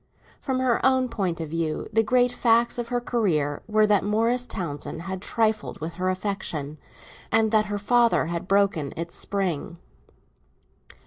[0.41, 4.47] From her own point of view the great facts of her career were that Morris
[4.47, 6.79] Townsend had trifled with her affection,
[7.31, 9.77] and that her father had broken its spring.